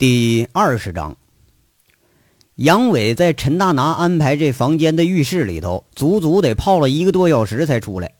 [0.00, 1.18] 第二十章，
[2.54, 8.14] 杨伟在陈大拿安排这房间的浴室里头，足足得泡了一个多小时才出来。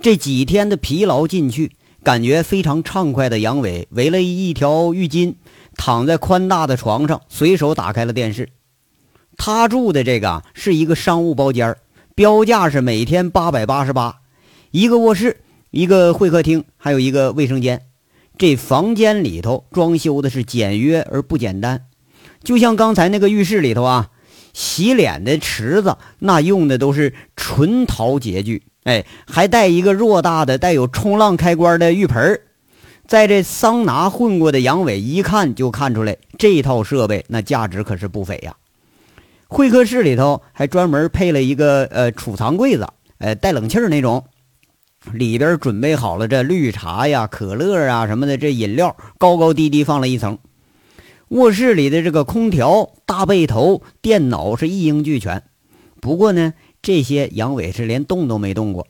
[0.00, 1.72] 这几天的疲劳进去，
[2.02, 5.34] 感觉非常畅快的杨伟围了一条浴巾，
[5.76, 8.48] 躺在宽大的床上，随手打开了电视。
[9.36, 11.76] 他住的这个是一个商务包间，
[12.14, 14.22] 标价是每天八百八十八，
[14.70, 15.42] 一个卧室，
[15.72, 17.82] 一个会客厅，还有一个卫生间。
[18.38, 21.86] 这房间里头装修的是简约而不简单，
[22.44, 24.10] 就像刚才那个浴室里头啊，
[24.52, 32.40] 洗脸的池子那用的都是纯陶洁具，哎，还带一个偌大的带有冲浪开关的浴盆
[33.06, 38.54] 在这桑拿混过的杨伟一看就看出来，这套设备那价值可是不菲呀。
[39.48, 42.86] 会客室里头还专门配了一个呃储藏柜子，
[43.18, 44.24] 呃带冷气儿那种。
[45.12, 50.38] 里边准备好了这绿茶呀、可乐啊什么的，这饮料高高低低放了一层。
[51.28, 55.42] 卧室里的这个空调、大被头、电脑是一应俱全。
[56.00, 58.86] 不过呢，这些杨伟是连动都没动过。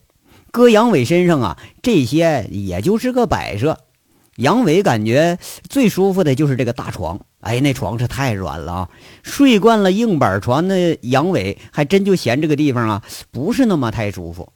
[0.51, 3.79] 搁杨伟身上啊，这些也就是个摆设。
[4.37, 5.37] 杨伟感觉
[5.69, 8.89] 最舒服的就是这个大床，哎，那床是太软了啊！
[9.25, 14.53] 睡惯了硬板床的杨伟，还真就嫌这个地方啊不是那么太舒服。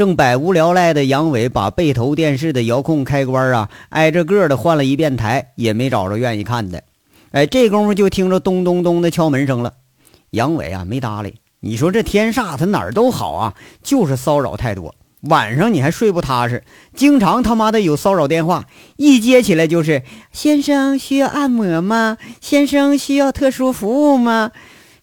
[0.00, 6.82] 正百无聊赖的杨伟把背头电视的遥控开关啊挨着个的换了一遍台，也没找着愿意看的。
[7.32, 9.74] 哎，这功夫就听着咚咚咚的敲门声了。
[10.30, 11.34] 杨伟啊没搭理。
[11.60, 14.94] 你说这天煞他哪儿都好啊，就是骚扰太多。
[15.24, 18.64] 晚上你还睡不踏实，经常他妈的有骚扰电话，
[18.96, 22.16] 一接起来就是先生需要按摩吗？
[22.40, 24.52] 先生需要特殊服务吗？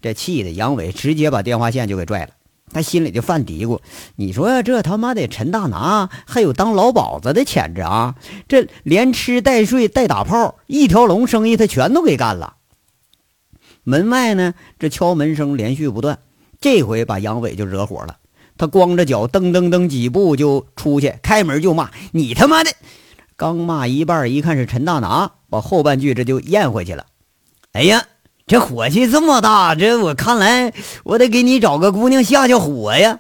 [0.02, 2.30] 这气的杨伟直接把电话线就给拽了。
[2.72, 3.80] 他心里就犯嘀咕
[4.18, 8.16] ：“你说这他妈的陈大拿还有当老鸨子的潜质啊？
[8.48, 12.56] 这连吃带睡带打炮，一条龙生意他全都给干了。”
[13.84, 16.20] 门外呢，这敲门声连续不断，
[16.60, 18.18] 这回把杨伟就惹火了。
[18.58, 22.72] 他光着脚噔噔噔几步就出去，开门就骂：“你他妈的！”
[23.38, 27.06] 刚骂一半，一看是陈大拿，把后半句这就咽回去了。
[27.72, 28.04] 哎呀！
[28.48, 33.20] 这火气这么大，这我看来我得给你找个姑娘下下火呀！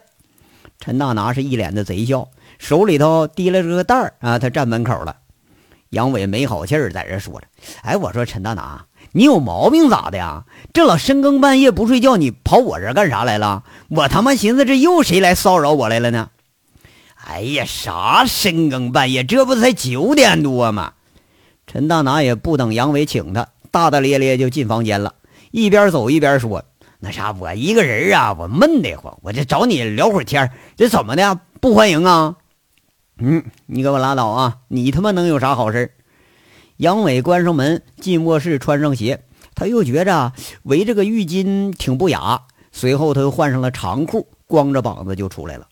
[0.79, 2.29] 陈大拿是一脸的贼笑，
[2.59, 5.17] 手里头提了个袋儿啊，他站门口了。
[5.89, 7.47] 杨伟没好气儿在这说着
[7.83, 10.45] ：“哎，我说陈大拿，你有毛病咋的呀？
[10.71, 13.63] 这老深更半夜不睡觉，你跑我这干啥来了？
[13.89, 16.29] 我他妈寻思这又谁来骚扰我来了呢？
[17.25, 20.93] 哎呀，啥深更半夜，这不才九点多吗？”
[21.67, 25.15] 陈大拿也不等杨伟请他，大大咧咧就进房间了。
[25.57, 26.63] 一边走一边说
[27.01, 31.39] ：“那啥，我一个人啊，我闷得慌，我这找你聊会儿天这怎么的？
[31.59, 32.35] 不欢迎啊？
[33.17, 34.59] 嗯，你给我拉倒啊！
[34.67, 35.95] 你他妈能有啥好事
[36.75, 39.23] 杨伟关上门，进卧室，穿上鞋，
[39.55, 40.31] 他又觉着
[40.61, 45.67] 围着个浴巾挺不雅，随后他又换上了长裤，光着膀子就出来了。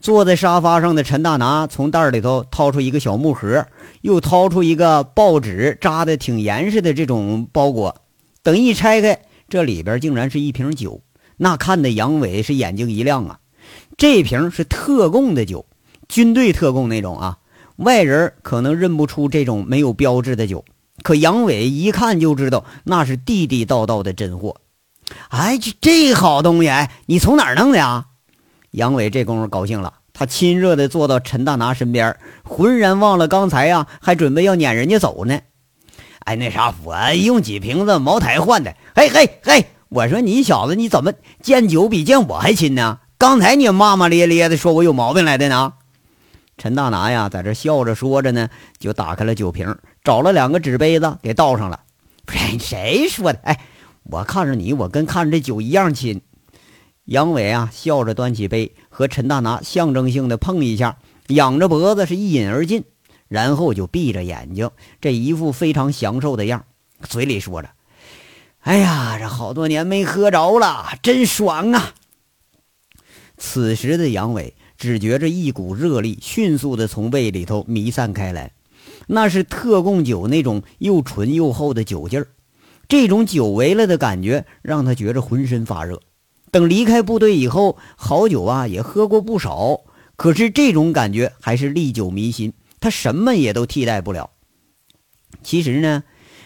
[0.00, 3.66] 坐在沙发上的陈大拿从袋里头掏出一个小木盒，
[4.00, 7.94] 又掏出一个报纸扎的挺严实的这种包裹。
[8.42, 11.02] 等一拆开，这里边竟然是一瓶酒，
[11.36, 13.38] 那看的杨伟是眼睛一亮啊！
[13.96, 15.66] 这瓶是特供的酒，
[16.08, 17.38] 军队特供那种啊，
[17.76, 20.64] 外人可能认不出这种没有标志的酒，
[21.04, 24.56] 可杨伟一看就知道那是地地道道的真货。
[25.28, 28.06] 哎，这这好东西，哎，你从哪儿弄的呀？
[28.72, 35.38] 杨伟这功夫高兴了，他亲热地坐到陈大拿身边，浑然忘了刚才呀，还准备要撵人家走呢。
[36.24, 38.74] 哎，那啥，我用几瓶子茅台换的。
[38.94, 41.12] 嘿嘿嘿，我说你小子，你怎么
[41.42, 43.00] 见酒比见我还亲呢？
[43.18, 45.74] 刚才你骂骂咧咧的说我有毛病来的呢。
[46.58, 51.80] 陈大拿呀，在这笑着说着呢，就打开了酒瓶，找了两个纸杯子给倒上了。
[52.24, 53.38] 不是谁说的？
[53.42, 53.58] 哎，
[54.04, 56.20] 我看着你，我跟看着这酒一样亲。
[57.06, 62.84] 杨伟啊，笑着端起杯，和陈大拿象征性的碰一下，仰着脖子是一饮而尽。
[63.32, 64.68] 然后就闭着眼睛，
[65.00, 66.66] 这一副非常享受的样，
[67.00, 67.70] 嘴里说着
[68.60, 71.94] ：“哎呀，这好多年没喝着了，真爽啊！”
[73.38, 78.52] 此时的杨伟只觉着一股热力迅速的从胃里头弥散开来，
[79.06, 82.28] 那是特供酒那种又纯又厚的酒劲儿，
[82.86, 86.02] 这种久违了的感觉让他觉着浑身发热。
[86.50, 89.80] 等离开部队以后，好酒啊也喝过不少，
[90.16, 92.52] 可是这种感觉还是历久弥新。
[92.82, 94.30] 他什么也都替代不了。
[95.42, 96.02] 其实呢，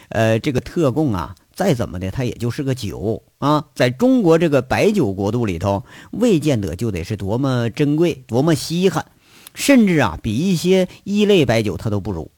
[0.09, 3.65] 呃，这个特供啊，再怎么的，它也就是个酒啊。
[3.75, 9.07] 在中国这个白酒国度里头，未见得就得是多么珍贵、多么稀罕，
[9.53, 12.31] 甚至啊，比一些一类白酒它都不如。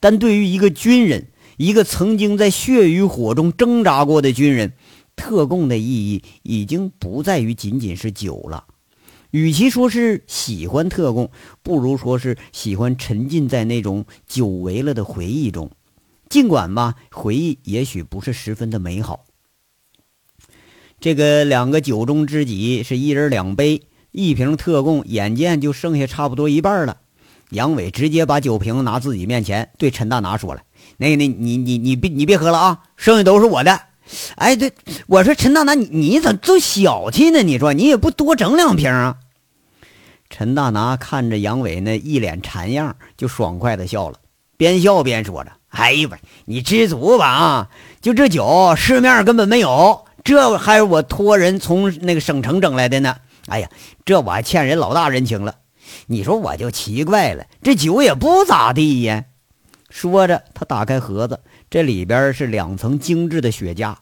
[0.00, 4.72] 但对于一个军人，一个曾经在血与火中挣扎过的军人，
[5.16, 8.64] 特供的意义已经不在于仅仅是酒了。
[9.34, 11.28] 与其说是喜欢特供，
[11.64, 15.72] 不如说是喜欢沉浸在那种久违了的回忆中。
[16.28, 19.24] 尽管吧，回忆也许不是十分的美好。
[21.00, 23.82] 这个两个酒中知己是一人两杯，
[24.12, 26.98] 一瓶特供，眼见就剩下差不多一半了。
[27.50, 30.62] 杨伟直接把酒瓶拿自己面前，对陈大拿说了
[30.98, 33.80] ：“那那，你你你别你别喝了啊，剩下都是我的。”
[34.36, 34.72] 哎，对，
[35.08, 37.42] 我说陈大拿，你你怎么这么小气呢？
[37.42, 39.18] 你说你也不多整两瓶啊？
[40.36, 44.18] 陈大拿看着杨伟那一脸馋样，就爽快的笑了，
[44.56, 47.70] 边笑边说着：“哎呀，喂，你知足吧啊！
[48.00, 53.14] 就这酒，市面上根本没有，这还是我托人从那个省城整来的呢。
[53.46, 53.70] 哎呀，
[54.04, 55.54] 这我还欠人老大人情了。
[56.08, 59.26] 你说我就奇怪了，这酒也不咋地呀。”
[59.88, 61.38] 说着，他打开盒子，
[61.70, 63.94] 这里边是两层精致的雪茄。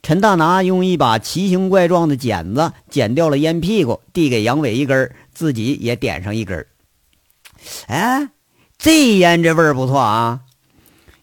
[0.00, 6.66] 陈大拿用一把奇形怪状的剪子剪掉了烟屁股，递给杨伟一根，自己也点上一根。
[7.88, 8.30] 哎，
[8.78, 10.40] 这烟这味儿不错啊！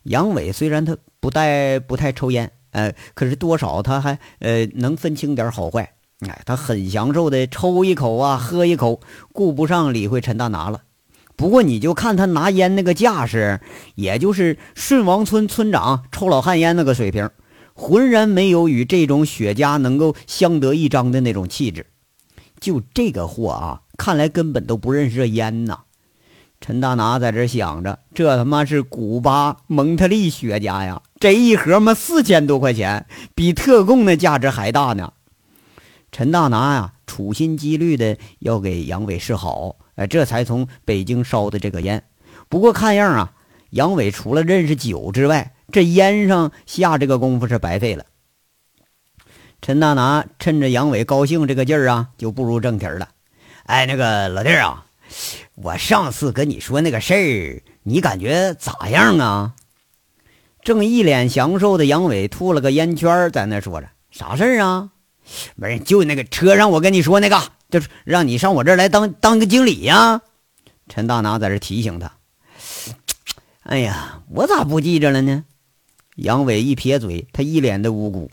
[0.04, 5.96] 杨伟虽然他不带不太抽烟，呃，可是多少他还呃能分清点好坏。
[6.20, 9.02] 哎，他很享受的抽一口啊，喝一口，
[9.32, 10.84] 顾不上理会陈大拿了。
[11.36, 13.60] 不过你就看他拿烟那个架势，
[13.96, 17.32] 也就是顺王村村长抽老汉烟那个水平。
[17.74, 21.88] 浑然没有与这种雪茄能够相得益彰的那种气质，
[22.60, 25.80] 就这个货啊，看来根本都不认识这烟呐。
[26.60, 33.06] 陈大拿在这想着，这他妈是古巴蒙特利雪茄呀，这一盒嘛四千多块钱，
[33.36, 35.12] 比特供的价值还大呢。
[36.12, 42.02] 陈大拿呀，处心积虑的要给杨伟示好，哎，这才从北京捎的这个烟。
[42.48, 43.34] 不过看样啊，
[43.72, 48.06] 杨伟除了认识酒之外，这烟上下这个功夫是白费了。
[49.62, 53.10] 陈大拿趁着杨伟高兴这个劲儿啊，就步入正题了。
[53.66, 54.86] 哎，那个老弟儿啊，
[55.56, 59.54] 我上次跟你说那个事儿，你感觉咋样啊？
[60.64, 64.90] 正一脸享受的杨伟吐了个烟圈，在那说着：“啥事儿啊？
[65.58, 70.22] 不是，就那个车上我跟你说那个，就是让你上我这儿来当当个经理呀。”
[70.90, 72.12] 陈大拿在这提醒他
[73.64, 75.46] ：“哎呀，我咋不记着了呢？”
[76.16, 78.30] 杨伟一撇嘴，他一脸的无辜。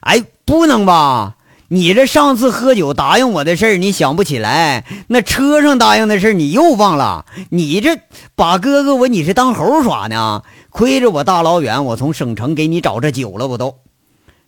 [0.00, 1.36] 哎，不能吧？
[1.74, 4.84] 你这上次喝酒答应我的事儿，你想不起来？
[5.08, 7.26] 那车上答应的事儿，你又忘了？
[7.50, 7.98] 你这
[8.36, 10.44] 把哥哥我你是当猴耍呢？
[10.70, 13.80] 亏着我大老远我从省城给你找这酒了，我都。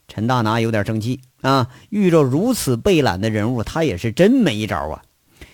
[0.07, 1.67] 陈大拿有点生气啊！
[1.91, 5.03] 遇着如此背懒的人物，他也是真没招啊。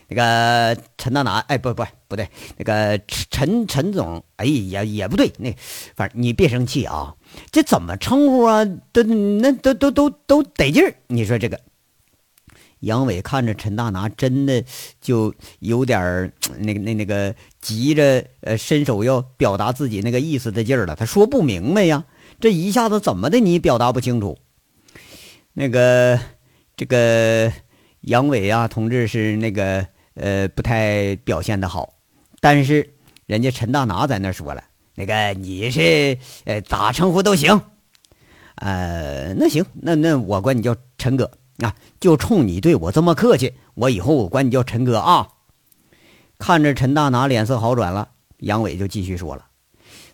[0.08, 2.28] 那个陈大拿，哎，不不不对，
[2.58, 5.50] 那个陈陈总，哎也也不对，那
[5.96, 7.14] 反正你别生气啊。
[7.50, 8.64] 这怎么称呼啊？
[8.92, 10.94] 都那都都都都得劲儿。
[11.06, 11.60] 你说这个，
[12.80, 14.64] 杨伟看着陈大拿，真的
[15.00, 20.96] 就有点儿那个那那个急着呃伸手要表达自己那个意思的劲儿了。
[20.96, 22.04] 他说不明白呀，
[22.40, 23.40] 这一下子怎么的？
[23.40, 24.38] 你表达不清楚。
[25.52, 26.18] 那个
[26.76, 27.52] 这个
[28.00, 31.94] 杨伟啊，同志是那个呃不太表现的好，
[32.40, 32.94] 但是
[33.26, 34.64] 人家陈大拿在那说了。
[34.94, 37.62] 那个你是呃咋称呼都行，
[38.56, 45.28] 呃那行那那我管你叫陈哥啊，就冲你对我这么客气，我以后我管你叫陈哥啊。
[46.38, 49.46] 看着陈大拿脸色好转了，杨伟就继续说了：“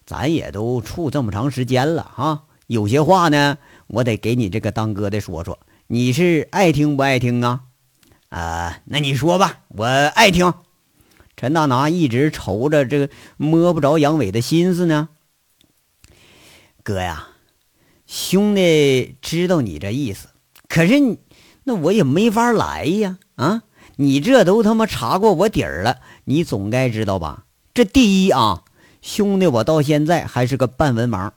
[0.05, 7.62] 咱也都处这么长时间了啊，有些话呢，我得给你这个当哥的说说，你是爱听不爱听啊？
[8.29, 10.52] 啊，那你说吧，我爱听。”
[11.38, 15.09] 陈大拿一直愁着这个摸不着杨伟的心思呢。
[16.83, 17.28] 哥呀，
[18.09, 20.30] 兄弟知道你这意思，
[20.68, 21.18] 可是
[21.62, 23.18] 那我也没法来呀。
[23.37, 23.62] 啊，
[23.95, 27.45] 你这都他妈查过我底儿了，你总该知道吧？
[27.73, 28.64] 这第一啊，
[29.00, 31.30] 兄弟我到现在还是个半文盲，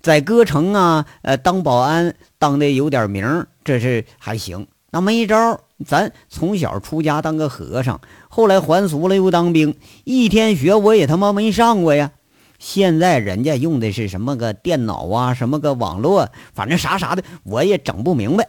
[0.00, 4.68] 在歌城啊，呃，当保安当的有点名，这是还行。
[4.90, 8.00] 那没招，咱从小出家当个和尚。
[8.28, 12.12] 后来还俗了，又当兵，一天学我也他妈没上过呀。
[12.58, 18.48] 现在人家用的是什么个电脑啊，什么个网络，反正啥啥的，我也整不明白。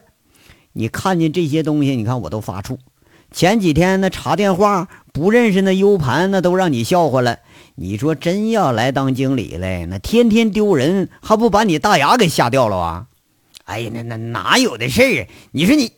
[0.72, 2.78] 你看见这些东西，你看我都发怵。
[3.30, 7.38] 前几天那查电话不认识那 U 盘，那都让你笑话了。
[7.76, 13.06] 你说真要来当经理嘞，那天天丢人，还不把你大牙给吓掉了啊？
[13.64, 15.28] 哎呀，那那哪有的事儿？
[15.52, 15.92] 你说你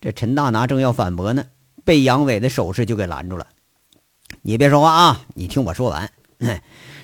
[0.00, 1.44] 这陈大拿正要反驳呢。
[1.84, 3.46] 被杨伟的手势就给拦住了。
[4.42, 5.20] 你别说话啊！
[5.34, 6.10] 你听我说完。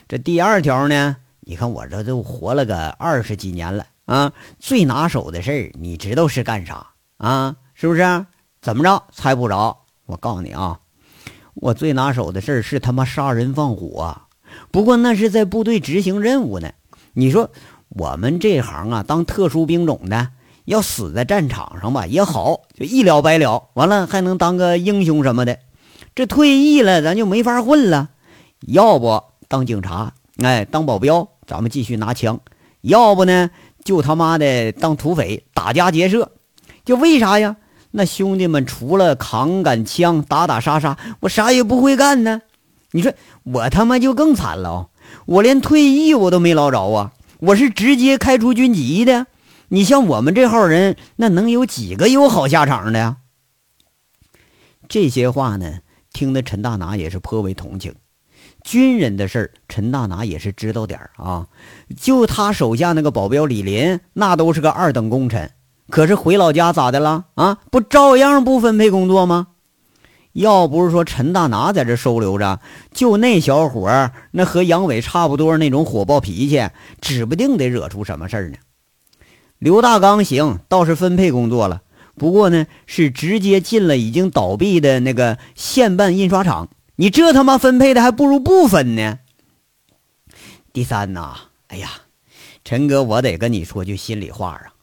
[0.06, 7.56] 这第二条呢，你看我这都活了个二十几年了啊，最拿手的事儿，你知道是干啥啊？
[7.72, 8.26] 是不是？
[8.60, 9.02] 怎么着？
[9.10, 9.86] 猜不着？
[10.04, 10.80] 我告诉你啊，
[11.54, 14.20] 我最拿手的事儿是他妈杀人放火。
[14.70, 16.72] 不过那是在部队执行任务呢。
[17.14, 17.50] 你说
[17.88, 20.32] 我们这行啊，当特殊兵种的，
[20.64, 23.68] 要死在战场上吧也好，就一了百了。
[23.74, 25.58] 完了还能当个英雄什么的。
[26.14, 28.10] 这退役了，咱就没法混了。
[28.60, 31.28] 要不当警察，哎，当保镖。
[31.46, 32.40] 咱们继续拿枪，
[32.80, 33.50] 要不呢
[33.84, 36.30] 就他妈的当土匪打家劫舍，
[36.86, 37.56] 就为啥呀？
[37.90, 42.40] 那兄弟们除了扛杆枪打打杀杀，我啥也不会干呢。
[42.92, 44.86] 你说我他妈就更惨了啊！
[45.26, 47.12] 我连退役我都没捞着啊！
[47.40, 49.26] 我是直接开除军籍的。
[49.74, 53.16] 你像我们这号人，那能有几个有好下场的呀？
[54.88, 55.80] 这些话呢，
[56.12, 57.92] 听得陈大拿也是颇为同情。
[58.62, 61.48] 军人的事儿，陈大拿也是知道点儿啊。
[62.00, 65.50] 就他手下那个保镖李林，那都是个二等功臣。
[65.90, 67.58] 可是回老家咋的了啊？
[67.72, 69.48] 不照样不分配工作吗？
[70.34, 72.60] 要不是说陈大拿在这收留着，
[72.92, 78.58] 就那小伙儿，那和杨伟差不多那种火爆脾气，指不定得惹出什么事儿呢。
[79.58, 81.82] 刘大刚行，倒是分配工作了，
[82.16, 86.68] 不过呢，是直接进了已经倒闭的那个县办印刷厂。
[86.96, 89.18] 你这他妈分配的还不如不分呢。
[90.72, 91.34] 第三呐，
[91.68, 91.90] 哎呀，
[92.64, 94.74] 陈哥，我得跟你说句心里话啊。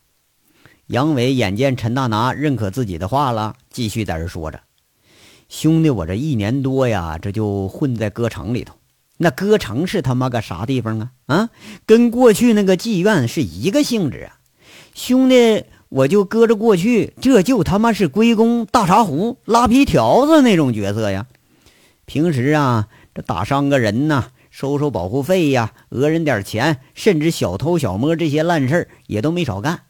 [0.87, 4.61] 杨伟眼见陈大拿认可自己的话了，继续在这说着
[5.47, 8.75] ：“兄弟，我这一年多呀，这就混在歌城里头。
[9.17, 11.11] 那歌城是他妈个啥地方啊？
[11.27, 11.49] 啊，
[11.85, 14.39] 跟过去那个妓院是一个性质啊。
[14.93, 21.27] 兄弟，我就搁着过去，这就他妈是龟公、大茶壶、拉皮条子那种角色呀。”
[22.05, 29.83] 平时啊，这打伤个人呐，收收保护费呀，讹人点钱，甚至小偷小摸这些烂事儿也都没少干。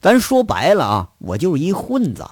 [0.00, 2.24] 咱说白了啊，我就是一混子。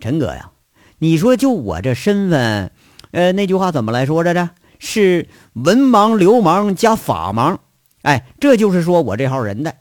[0.00, 0.50] 陈哥呀，
[0.98, 2.72] 你说就我这身份，
[3.12, 4.50] 呃，那句话怎么来说着的？
[4.80, 7.58] 是文盲、流氓加法盲。
[8.02, 9.74] 哎，这就是说我这号人的。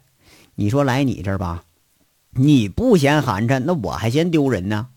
[0.59, 1.65] 你说来你这儿吧，
[2.31, 4.87] 你不嫌寒碜，那我还嫌丢人呢。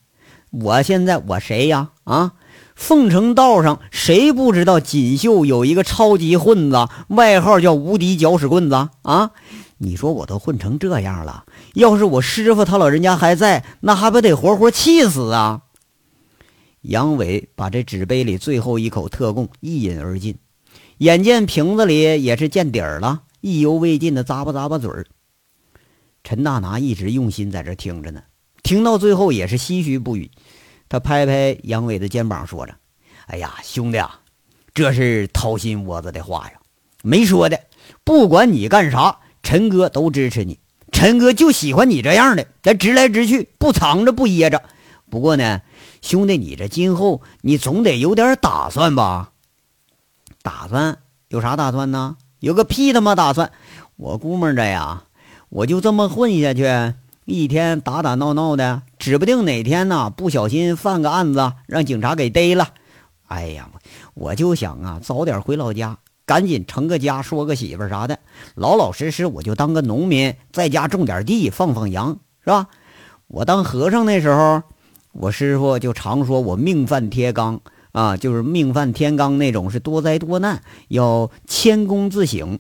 [0.51, 1.91] 我现在我谁呀？
[2.05, 2.33] 啊？
[2.75, 9.33] 凤城道上谁不知道锦绣有一个超级混子，外号叫无敌搅屎棍子啊！
[9.77, 15.65] 你说我都混成这样了，要是我师傅他老人家还在，那还不得活活气死啊！
[16.81, 20.37] 杨伟把这纸杯里最后一口特供一饮而尽，
[20.97, 25.05] 眼见瓶子里也是见底儿了，意犹未尽的咂巴咂巴嘴儿。
[26.23, 28.23] 陈大拿一直用心在这听着呢，
[28.63, 30.31] 听到最后也是唏嘘不语。
[30.89, 32.75] 他拍拍杨伟的肩膀，说着
[33.27, 34.21] ：“哎呀，兄弟啊，
[34.75, 36.53] 这是掏心窝子的话呀，
[37.03, 37.59] 没说的。
[38.05, 40.59] 不管你干啥，陈哥都支持你。
[40.93, 44.63] 陈哥就喜欢你这样的，咱直来直去，不藏着不掖着。
[45.09, 45.63] 不过呢，
[46.03, 49.33] 兄弟，你这今后你总得有点打算吧？
[50.43, 50.99] 打算
[51.29, 52.17] 有啥打算呢？
[52.41, 53.53] 有个屁他妈打算！
[53.97, 55.05] 我估摸着呀，
[55.51, 56.95] 我就这么混下去。”
[57.27, 62.71] 一天打打闹闹的，指不定哪天呢，不小心犯个案子，让警察给逮了。
[63.29, 63.71] 哎呀，
[64.15, 68.19] 我就想啊，早点回老家，赶紧成个家，说个媳妇啥的，
[68.57, 72.67] 老老实实我就当个农民，在家种点地，放放羊，是吧？
[73.29, 74.63] 我当和尚那时候，
[75.13, 77.61] 我师傅就常说我命犯天罡
[77.93, 82.59] 啊，就是命犯天罡那种，是多灾多难，要谦恭自省。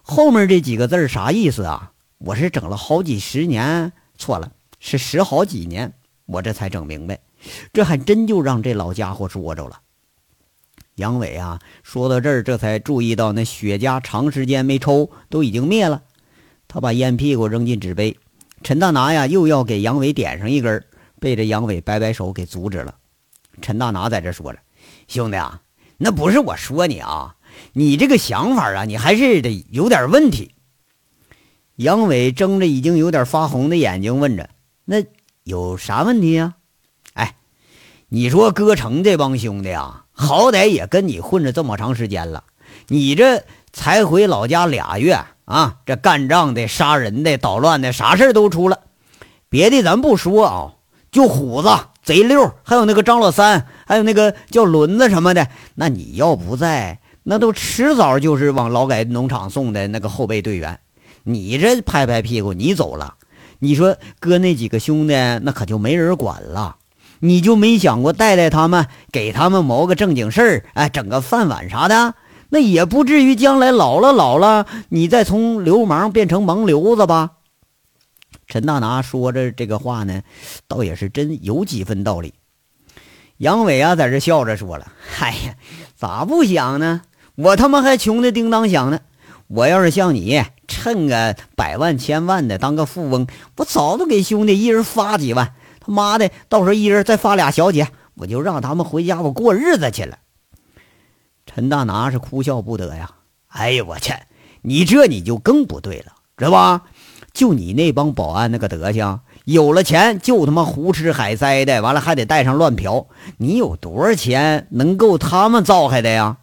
[0.00, 1.92] 后面这几个字啥意思啊？
[2.22, 5.90] 我是整了好几十年，错了，是十好几年，
[6.26, 7.18] 我这才整明白，
[7.72, 9.80] 这还真就让这老家伙捉着了。
[10.96, 16.02] 杨伟啊，说到这儿，这才注意到那雪茄长时间没抽，都已经灭了。
[16.68, 18.14] 他把烟屁股扔进纸杯，
[18.62, 20.84] 陈大拿呀，又要给杨伟点上一根，
[21.18, 22.96] 被这杨伟摆摆手给阻止了。
[23.62, 24.58] 陈大拿在这说着
[25.08, 25.62] ：“兄弟啊，
[25.96, 27.36] 那不是我说你啊，
[27.72, 30.54] 你这个想法啊，你还是得有点问题。”
[31.80, 34.50] 杨伟睁着已经有点发红的眼睛问着
[34.84, 35.02] ：“那
[35.44, 36.56] 有啥问题呀？”
[37.14, 37.36] 哎，
[38.10, 42.44] 你说歌城这帮兄弟啊，好歹也跟你混着这么长时间了，
[42.88, 48.80] 你这才回老家俩月啊，这干仗的、杀人的、捣乱的，啥事都出了。
[49.48, 50.74] 别的咱不说啊，
[51.10, 51.70] 就虎子、
[52.02, 60.78] 贼六，还有那个张老三，还有那个叫轮子什么的，那你要不在，那都迟早就是往劳改农场送的那个后备队员。
[61.24, 63.14] 你这拍拍屁股，你走了，
[63.58, 66.76] 你说哥那几个兄弟那可就没人管了，
[67.18, 72.14] 你就没想过带带他们，给他们谋个正经事儿，哎，整个饭碗啥的，
[72.48, 77.32] 那也不至于将来老了老了，你再从流氓变成盲流子吧？
[78.46, 80.22] 陈大拿说着这个话呢，
[80.66, 82.34] 倒也是真有几分道理。
[83.36, 85.54] 杨伟啊，在这笑着说了：“哎呀，
[85.96, 87.02] 咋不想呢？
[87.36, 89.00] 我他妈还穷的叮当响呢！
[89.46, 95.52] 我要是像你，趁个百万千万的当个富翁，我早都给兄弟一人发几万。
[95.80, 100.18] 他妈的，到时候一人再发俩小姐，我就让他们回家我过日子去了。”
[101.44, 103.10] 陈大拿是哭笑不得呀！
[103.48, 104.14] 哎呀，我去，
[104.62, 106.82] 你这你就更不对了，知道吧？
[107.32, 113.06] 就你那帮保安那个德行，有了钱就他妈胡吃海塞的，完了还得带上乱嫖。
[113.38, 116.36] 你有多少钱能够他们造害的呀？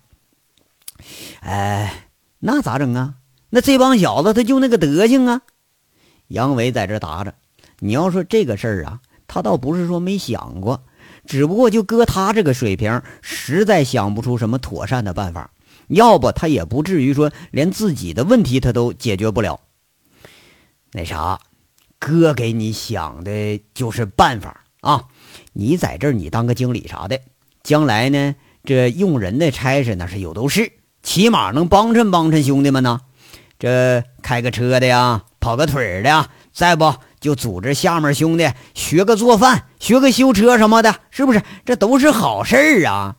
[1.40, 2.08] 哎，
[2.40, 3.14] 那咋整啊？
[3.50, 5.42] 那这帮小子他就那个德行啊！
[6.28, 7.34] 杨伟在这答着。
[7.80, 10.84] 你要说这个事儿啊，他倒不是说没想过，
[11.26, 15.52] 只不过就搁他这个水平，实在想不出什么妥善的办法。
[15.88, 19.62] 要不他也不至于说连自己的问题他都解决不了。
[20.92, 21.40] 那啥，
[22.00, 25.06] 哥给你想的就是办法啊！
[25.54, 27.20] 你在这儿，你当个经理啥的，
[27.64, 28.36] 将来呢，
[28.66, 30.74] 这用人的差事那是有都是，
[31.04, 33.02] 起码能帮衬帮衬兄弟们呢。
[33.60, 41.42] 这开个车的呀，跑个腿的呀，再不就组织下面兄弟学个做饭，学个修车什么的，是不是？
[41.66, 43.16] 这都是好事儿啊！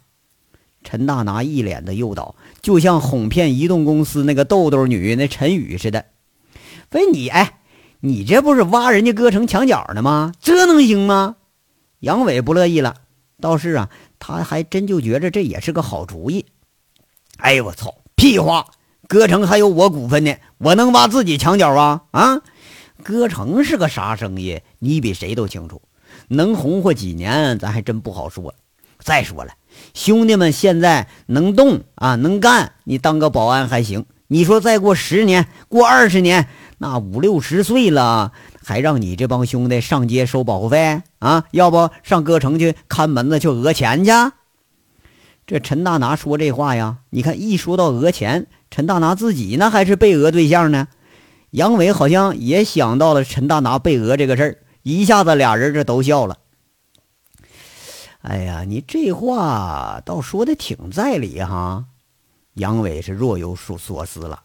[0.85, 6.07] 陈大拿一脸的诱导，就像哄骗移动公司那个豆豆女那陈宇似的。
[6.91, 7.55] 问，你哎。
[8.01, 10.33] 你这不是挖人家哥成墙角呢吗？
[10.41, 11.35] 这能行吗？
[11.99, 12.95] 杨伟不乐意了，
[13.41, 13.91] 倒是啊，
[14.21, 16.47] 他还真就觉着这也是个好主意。
[17.39, 18.65] 哎呦我操，屁话！
[19.09, 22.03] 歌城还有我股份呢，我能挖自己墙角啊？
[22.11, 22.43] 啊，
[23.03, 24.61] 歌城是个啥生意？
[24.81, 25.81] 你比谁都清楚。
[26.29, 28.55] 能红火几年，咱还真不好说。
[28.99, 29.53] 再说了，
[29.95, 34.05] 兄弟们现在能动啊，能干，你当个保安还行。
[34.27, 36.47] 你说再过十年，过二十年。
[36.77, 41.45] 那五六十岁了，还让你这帮兄弟上街收保护费啊？
[41.53, 44.11] 要不上歌城去看门子去讹钱去？
[45.49, 50.89] 这陈大拿说这话呀，你看一说到讹钱，陈大拿自己呢还是被讹对象呢？
[51.53, 56.37] 杨伟好像也想到了陈大拿被讹这个事儿，一下子俩人这都笑了。
[58.21, 61.87] 哎呀，你这话倒说的挺在理哈。
[62.53, 64.43] 杨伟是若有所思了。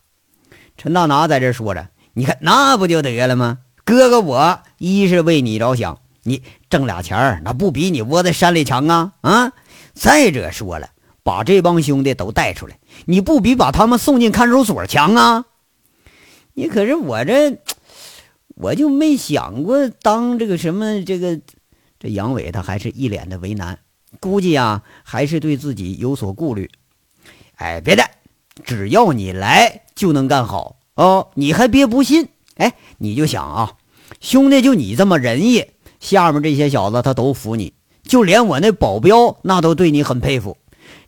[0.77, 1.89] 陈大拿在这说着。
[2.13, 3.57] 你看那不就得了吗？
[3.83, 9.51] 哥哥，我一是为你着想，你挣俩钱儿，那不比你窝在山里强啊啊！
[9.93, 10.89] 再者说了，
[11.23, 15.45] 把这帮兄弟都带出来，你不比把他们送进看守所强啊？
[16.53, 17.57] 你可是我这，
[18.55, 21.39] 我就没想过当这个什么这个。
[21.99, 23.79] 这杨伟他还是一脸的为难，
[24.19, 26.69] 估计啊还是对自己有所顾虑。
[27.55, 28.03] 哎，别的，
[28.65, 30.75] 只要你来就能干好。
[30.95, 32.27] 哦，你还别不信？
[32.57, 33.77] 哎，你就想啊，
[34.19, 35.65] 兄弟，就你这么仁义，
[36.01, 37.71] 下面这些小子他都服你，
[38.03, 40.57] 就连我那保镖那都对你很佩服。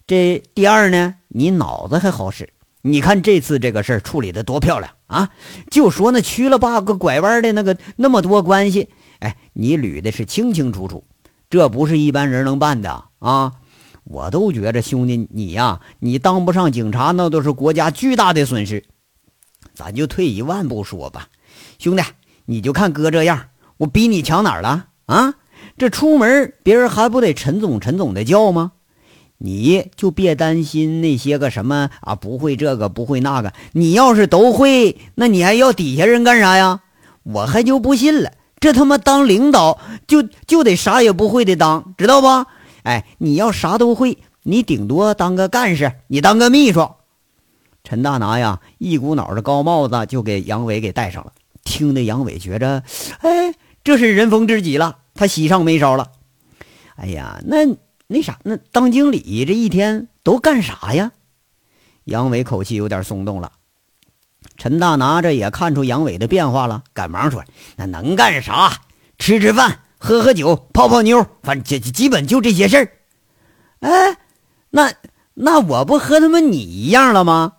[0.07, 2.49] 这第二呢，你脑子还好使。
[2.83, 5.31] 你看这次这个事儿处理的多漂亮啊！
[5.71, 11.03] 就说那曲了八个拐弯的那个那么多关系，哎，你捋的是清清楚楚，
[11.49, 13.53] 这不是一般人能办的啊！
[14.03, 18.85] 我都觉着兄弟你呀，你当不上警察，那都是国家巨大的损失。
[19.73, 21.29] 咱就退一万步说吧，
[21.79, 22.03] 兄弟，
[22.45, 25.33] 你就看哥这样，我比你强哪儿了啊？
[25.75, 28.73] 这出门别人还不得陈总陈总的叫吗？
[29.37, 36.81] 你就别担心那些个什么啊，不会这个不会那个，你要是都会，那你还要底下人干啥呀？
[37.23, 42.27] 我还就不信了，这他妈当领导就就得啥也不会的当，知道不？
[42.83, 46.87] 哎，你要啥都会，你顶多当个干事，你当个秘书。
[47.83, 52.83] 陈大拿呀，一股脑的高帽子就给杨伟给戴上了，听得杨伟觉着，
[53.19, 56.07] 哎，这是人逢知己了，他喜上眉梢了。
[56.95, 57.57] 哎呀，那
[58.07, 61.11] 那啥，那当经理这一天都干啥呀？
[62.03, 63.51] 杨伟口气有点松动了。
[64.57, 67.43] 陈大拿着也看出杨伟的变化了，赶忙说
[67.77, 68.81] ：“那能干啥？
[69.17, 72.91] 吃吃饭，喝喝酒，泡泡妞，反正基基本就这些事儿。”
[73.81, 74.17] 哎，
[74.69, 74.93] 那
[75.33, 77.53] 那我不和他们你一样了吗？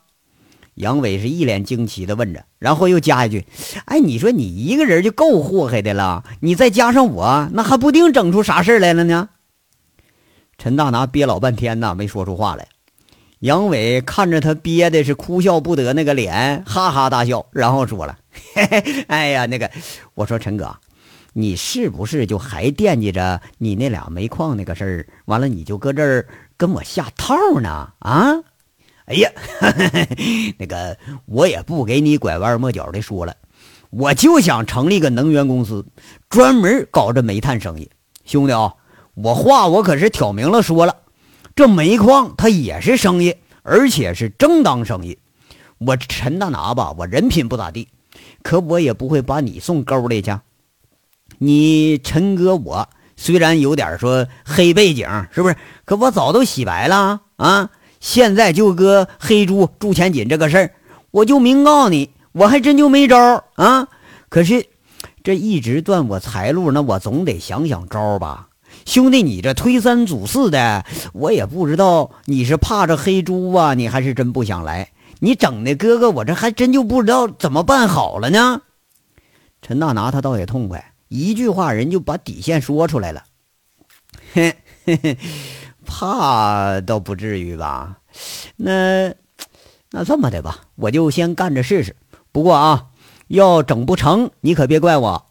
[0.75, 3.47] 杨伟是一脸惊奇的问着，然后又加一句
[3.87, 9.29] ：“哎，你说你一个人就够祸害的了，你再加上我，那还不定整出啥事来了呢？”
[10.59, 12.67] 陈大拿憋老半天呐，没说出话来。
[13.41, 18.19] 杨伟看着他憋的是哭笑不得那个脸，哈哈大笑，然后说了
[18.55, 19.71] ：“嘿嘿，哎呀，那个，
[20.15, 20.75] 我说陈哥，
[21.35, 25.07] 你是不是就还惦记着你那俩煤矿那个事儿？
[25.27, 27.93] 完了，你就搁这儿跟我下套呢？
[27.99, 28.33] 啊？”
[29.05, 29.31] 哎呀，
[30.59, 33.37] 那个我也不给你拐弯抹角的说了，
[33.91, 35.87] 我就想成立个能源公司，
[36.31, 37.89] 专门搞这煤炭生意。
[38.25, 38.73] 兄弟啊，
[39.17, 40.97] 我话我可是挑明了说了，
[41.55, 45.19] 这煤矿它也是生意，而且是正当生意。
[45.79, 47.89] 我陈大拿吧，我人品不咋地，
[48.43, 50.37] 可我也不会把你送沟里去。
[51.39, 55.57] 你陈哥，我虽然有点说黑背景，是不是？
[55.87, 57.71] 可我早都洗白了啊！
[58.01, 60.75] 现在就搁黑猪住钱锦这个事儿，
[61.11, 63.89] 我就明告你，我还真就没招啊！
[64.29, 64.67] 可是
[65.25, 68.46] 这一直断我财路，那我总得想想招吧。
[68.87, 74.93] 兄弟，你这推三阻四的，我也不知道你是怕这黑猪啊，你还是真不想来？
[75.19, 78.63] 你整的哥哥，我这还真就不知道怎么办好了呢。
[79.61, 83.25] 陈大拿他倒也痛快，一句话人就把底线说出来了。
[84.33, 85.19] 嘿嘿嘿。
[85.85, 87.99] 怕倒不至于吧？
[88.57, 89.15] 那
[89.91, 91.97] 那这么的吧，我就先干着试试。
[92.31, 92.87] 不过啊，
[93.27, 95.27] 要整不成，你可别怪我。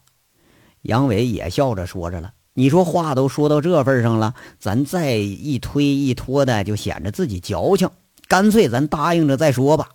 [0.82, 7.89] 杨伟也笑着说着了：“你说话都说到这份上了，咱再一推一拖的，就显着自己矫情。
[8.28, 9.89] 干脆咱答应着再说吧。”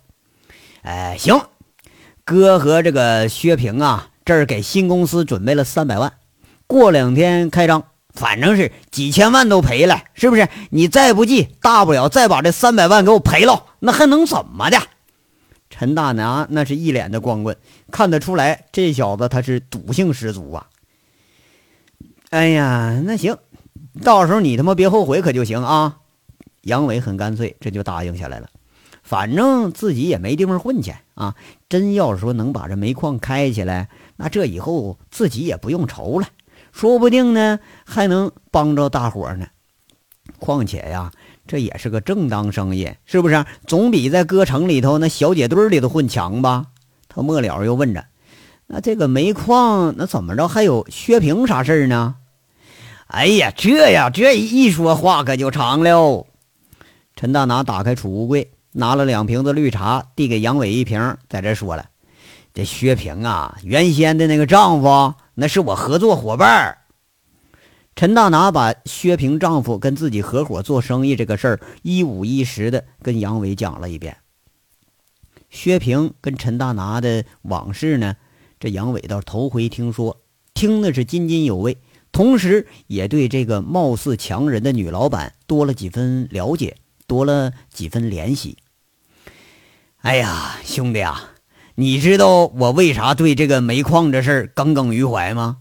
[0.83, 1.41] 哎，行，
[2.23, 6.13] 哥和这个薛平啊，这儿给新公司准备了三百万，
[6.67, 7.83] 过两天开张。
[8.13, 10.47] 反正是几千万都赔了，是不是？
[10.69, 14.77] 你再不济，大不了再把这三百万给我赔了，那还能怎么的？
[15.69, 17.55] 陈大拿那是一脸的光棍，
[17.89, 20.67] 看得出来这小子他是赌性十足啊。
[22.31, 23.37] 哎呀，那行，
[24.01, 25.97] 到时候你他妈别后悔可就行啊。
[26.61, 28.47] 杨伟很干脆，这就答应下来了。
[29.03, 31.35] 反正自己也没地方混去啊，
[31.67, 36.27] 真要是说能把这煤矿开起来，那这以后自己也不用愁了。
[36.71, 39.47] 说不定呢，还能帮着大伙呢。
[40.39, 41.11] 况且呀，
[41.45, 43.45] 这也是个正当生意，是不是？
[43.67, 46.67] 总比在歌城里头那小姐堆里头混强吧？
[47.09, 48.05] 他末了又问着
[48.67, 50.47] ：“那这个煤矿，那怎么着？
[50.47, 52.15] 还有薛平啥事儿呢？”
[53.11, 56.25] 哎呀，这呀，这一说话可就长了。
[57.13, 61.89] 陈大拿打开储物柜，拿了两瓶子绿茶，递给杨伟一瓶，在这说了
[62.55, 66.77] ：“这薛平啊，原先的那个丈夫。”那是我合作伙伴
[67.95, 74.15] 陈大拿把薛平丈夫跟自己合伙做生意这个事儿一五一十的跟杨伟讲了一遍。
[75.49, 78.15] 薛平跟陈大拿的往事呢，
[78.57, 80.21] 这杨伟倒头回听说，
[80.53, 81.77] 听的是津津有味，
[82.11, 88.57] 同时也对这个貌似强人的女老板多了几分了解，多了几分怜惜。
[90.01, 91.31] 哎呀，兄弟啊！
[91.75, 95.57] 你知道我为啥对这个煤矿这事儿耿耿于怀吗？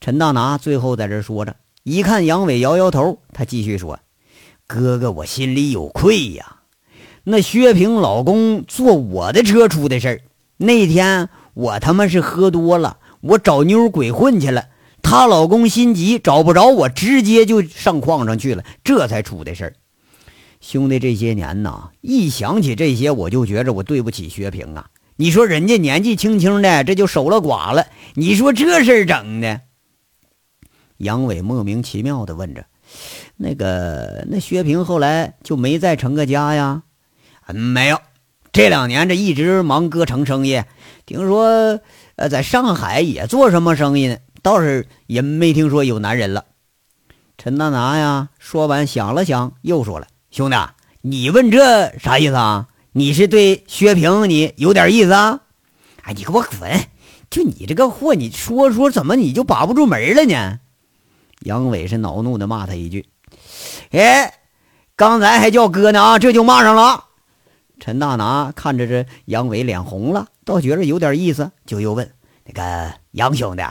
[0.00, 4.00] 陈大拿最后在这说着，一看杨伟摇摇头，他继续说
[4.66, 6.60] ：“哥哥，我心里有愧呀。
[7.24, 10.20] 那薛平老公坐我的车出的事儿，
[10.56, 14.70] 那天我他妈是喝多了，我找妞鬼混去了。
[15.12, 19.74] 她老公心急找不着我，直接就上矿上去了，这才出的事儿。
[20.62, 27.88] 兄弟，这些年呐，一想起这些，我就觉着我对不起薛平啊。”你说人家年纪轻轻的，这就守了寡了。
[28.14, 29.60] 你说这事儿整的？
[30.96, 32.64] 杨伟莫名其妙的问着
[33.36, 36.84] ：“那个，那薛平后来就没再成个家呀
[37.52, 38.00] ？”“没有，
[38.50, 40.62] 这两年这一直忙歌城生意。
[41.04, 41.80] 听说，
[42.16, 44.16] 呃，在上海也做什么生意呢？
[44.42, 46.44] 倒是也没听说有男人了。”
[47.38, 50.56] 陈大拿呀，说完想了想，又说了：“兄弟，
[51.00, 55.40] 你问这啥意思啊？”你是对薛平你有点意思啊？
[56.02, 56.88] 哎，你给我滚！
[57.30, 60.60] 就你这个货，你说说怎么你就把不住门了呢？
[61.40, 63.06] 杨伟是恼怒的骂他一句
[63.92, 64.34] ：“哎，
[64.94, 67.06] 刚才还叫哥呢啊，这就骂上了。”
[67.80, 72.12] 陈大拿看着这杨伟脸红了，倒觉着有点意思，就又问
[72.44, 73.62] ：“那个杨兄弟，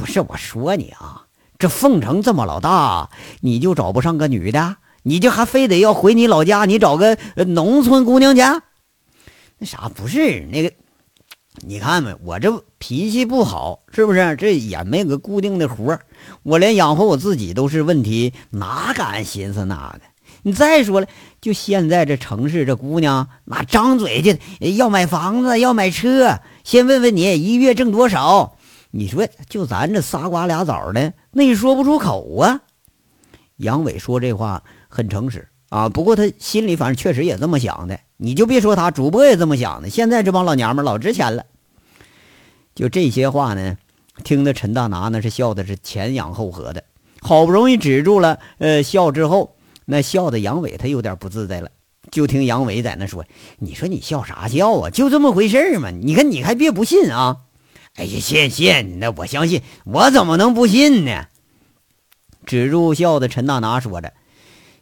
[0.00, 1.26] 不是我说你啊，
[1.58, 3.10] 这凤城这么老大，
[3.42, 6.64] 你就找不上个女的？”你就还非得要回你老家？
[6.64, 8.42] 你找个农村姑娘去？
[9.58, 10.72] 那啥不是那个？
[11.66, 12.14] 你看没？
[12.22, 14.36] 我这脾气不好，是不是？
[14.36, 15.98] 这也没个固定的活
[16.42, 20.00] 我连养活我自己都是问题，哪敢寻思那个？
[20.42, 21.06] 你再说了，
[21.40, 24.34] 就现在这城市，这姑娘那张嘴就
[24.76, 28.54] 要买房子，要买车，先问问你一月挣多少？
[28.90, 32.62] 你说就咱这仨瓜俩枣的，那也说不出口啊。
[33.56, 34.62] 杨伟说这话。
[34.92, 38.00] 很诚实啊，不过他心里反正确实也这么想的。
[38.16, 39.88] 你就别说他，主播也这么想的。
[39.88, 41.46] 现在这帮老娘们老值钱了。
[42.74, 43.76] 就这些话呢，
[44.24, 46.82] 听得陈大拿那是笑的是前仰后合的，
[47.20, 51.70] 好不容易止住了，呃，笑之后那笑的杨伟他有点不自在了。
[52.10, 53.24] 就听杨伟在那说
[53.60, 54.90] ：“你说你笑啥笑啊？
[54.90, 55.92] 就这么回事嘛！
[55.92, 57.42] 你看你还别不信啊！”
[57.96, 61.26] 哎呀，信信，那我相信，我怎么能不信呢？
[62.46, 64.14] 只住笑的陈大拿说着：“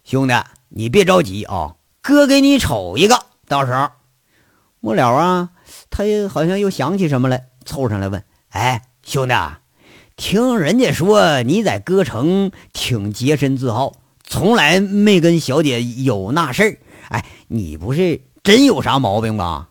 [0.04, 0.34] 兄弟，
[0.68, 3.90] 你别着急啊，哥给你瞅一个，到时候。”
[4.80, 5.50] 末了啊，
[5.90, 9.34] 他也好像又想起什么来，凑上来问：“哎，兄弟，
[10.16, 16.78] 听人家说你在歌城挺洁身自好，从来没跟小姐有那事儿。
[17.08, 19.70] 哎，你不是真有啥毛病吧？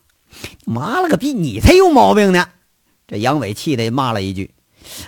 [0.66, 2.50] 妈了个逼，你才有毛病呢！”
[3.08, 4.52] 这杨伟气得骂了一句：“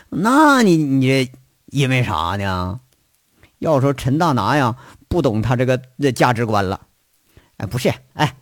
[0.09, 1.31] 那你你这
[1.67, 2.79] 因为啥呢？
[3.59, 6.81] 要说陈大拿呀，不懂他这个这价值观了。
[7.57, 8.35] 哎，不是，哎。”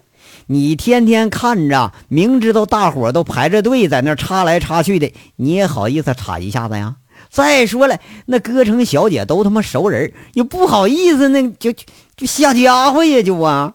[0.50, 6.98] 你天天看着，明知道大伙都排着队在那插来插去的，你也好意思插一下子呀？
[7.30, 11.74] 再说了，那歌城小姐都他妈熟人，又不好意思，那就
[12.16, 13.74] 就下家伙呀，就啊！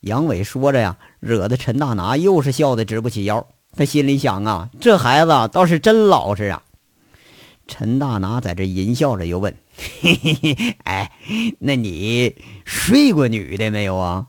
[0.00, 3.46] 杨伟说着呀，惹得陈大拿又是笑得直不起腰。
[3.76, 6.62] 他心里想啊，这孩子倒是真老实啊。
[7.66, 9.56] 陈大拿在这淫笑着，又问
[10.00, 11.12] ：“嘿嘿嘿，哎，
[11.58, 14.26] 那你睡过女的没有啊？”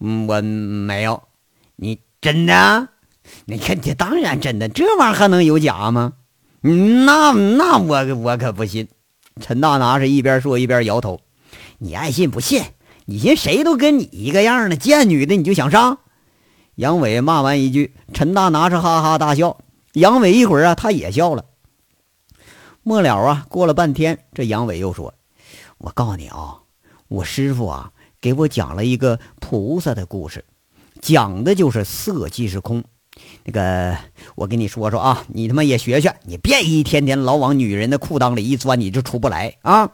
[0.00, 1.22] 嗯，我没有。
[1.76, 2.88] 你真的？
[3.46, 4.68] 你看，这当然真的。
[4.68, 6.12] 这玩意儿还能有假吗？
[6.60, 8.88] 那那我我可不信。
[9.40, 11.20] 陈大拿是一边说一边摇头。
[11.78, 12.62] 你爱信不信？
[13.06, 14.76] 你寻谁都跟你一个样呢？
[14.76, 15.98] 见女的你就想上？
[16.78, 19.58] 杨伟骂完一句，陈大拿是哈哈大笑。
[19.94, 21.44] 杨伟一会儿啊，他也笑了。
[22.84, 25.12] 末了啊，过了半天，这杨伟又说
[25.78, 26.58] ：“我告诉你啊，
[27.08, 27.90] 我师傅啊。”
[28.22, 30.44] 给我讲了一个菩萨的故事，
[31.00, 32.84] 讲的就是色即是空。
[33.42, 33.96] 那个，
[34.36, 39.90] 我跟你说说啊，你他妈也学学，你别一天天老往女人的裤裆里一钻，你就出不来啊！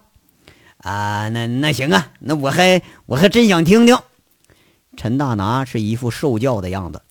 [0.76, 3.96] 啊，那那行啊，那我还我还真想听听。
[4.96, 7.02] 陈大拿是一副受教的样子，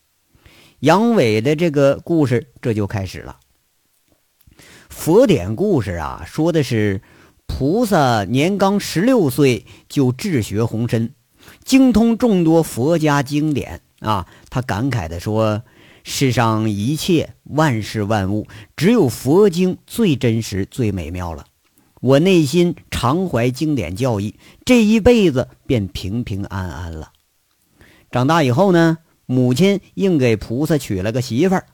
[0.80, 3.38] 杨伟的这个故事这就开始了。
[4.90, 7.02] 佛典故事啊，说的是。
[7.46, 11.14] 菩萨年刚十六岁就智学宏深，
[11.64, 14.28] 精通众多佛家经典啊。
[14.50, 15.62] 他感慨地说
[16.04, 21.46] ：“世上一切万事万物，只有佛经最真实、最美妙了。
[22.02, 27.12] 我内心常怀经典教义，这一辈子便平平安安了。”
[28.14, 31.66] 长大以后呢，母亲硬给菩萨娶了个媳妇儿。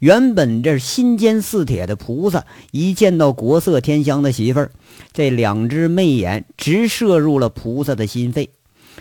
[0.00, 4.72] 原本这心坚似铁的菩萨，一见到国色天香的媳妇儿，
[5.12, 8.50] 这两只媚眼直射入了菩萨的心肺，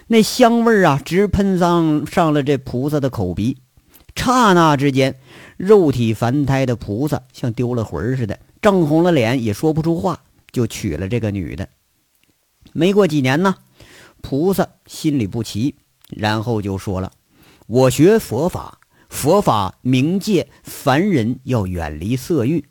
[0.05, 3.57] 那香味儿啊，直喷上上了这菩萨的口鼻。
[4.15, 5.15] 刹那之间，
[5.57, 10.21] 肉体凡胎的菩萨像丢了魂似的，涨红了脸，也说不出话，
[10.51, 11.67] 就娶了这个女的。
[12.73, 13.55] 没过几年呢，
[14.21, 15.73] 菩萨心里不齐，
[16.09, 17.11] 然后就说了
[17.67, 22.65] ：“我学佛法。”佛法明戒，凡人要远离色欲。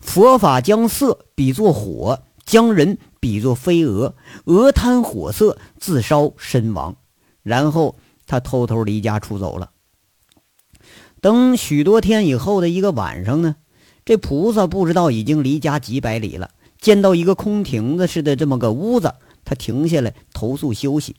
[0.00, 6.96] 佛法将色比作火，将人比作飞蛾，蛾贪火色，自烧身亡。
[7.42, 9.72] 然后他偷偷离家出走了。
[11.20, 13.56] 等许多天以后的一个晚上呢，
[14.04, 21.16] 这菩萨不知道已经离家几百里了，见到一个空亭子似的这么个屋子，他停下来投宿休息。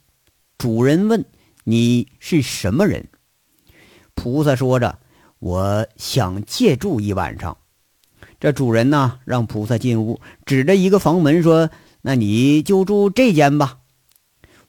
[0.58, 1.26] 主人问
[1.64, 3.08] ：“你是什么人？”
[4.16, 5.00] 菩萨说着
[5.40, 7.58] ：“我想借住一晚上。”
[8.40, 11.70] 这主人呢，让菩萨进屋，指着一个房门说
[12.02, 13.78] ：“那你就住这间吧。”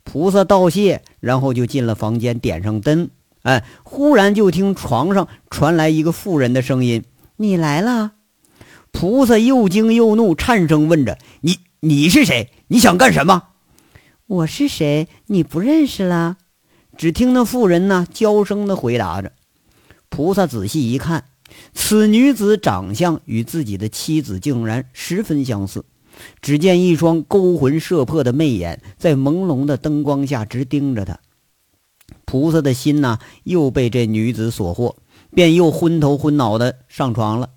[0.05, 3.11] 菩萨道谢，然后就进了房间，点上灯。
[3.43, 7.05] 哎，忽然就听床上传来一个妇人的声音
[7.37, 8.13] ：“你来了。”
[8.93, 12.51] 菩萨又惊又怒，颤声问着：“你你是谁？
[12.69, 13.49] 你想干什么
[14.27, 15.09] ？”“我是谁？
[15.27, 16.37] 你不认识了？”
[16.97, 19.33] 只听那妇人呢娇声的回答着，
[20.09, 21.25] 菩萨仔细一看，
[21.75, 25.85] 此女子长相与自己的妻子竟然十分相似。
[26.43, 31.19] 只见一双勾魂摄魄的媚眼在朦胧的灯光下直盯着他，
[32.27, 34.95] 菩萨的心呢又被这女子所惑，
[35.35, 37.49] 便又昏头昏脑的上床了。